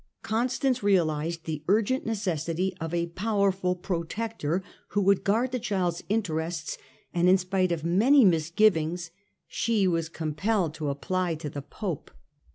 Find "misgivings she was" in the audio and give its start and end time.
8.25-10.09